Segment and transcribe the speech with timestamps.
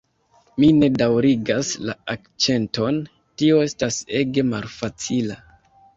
[0.61, 2.97] Mi ne daŭrigas la akĉenton
[3.43, 5.39] tio estas ege malfacila